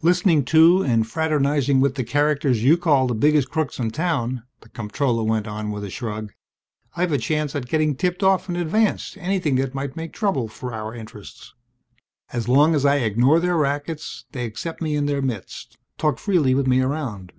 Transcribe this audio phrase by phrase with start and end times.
[0.00, 4.68] "Listening to and fraternizing with the characters you call the biggest crooks in town," the
[4.68, 6.32] comptroller went on with a shrug,
[6.94, 10.46] "I've a chance at getting tipped off in advance to anything that may make trouble
[10.46, 11.52] for our interests.
[12.32, 16.54] As long as I ignore their rackets they accept me in their midst, talk freely
[16.54, 17.32] with me around.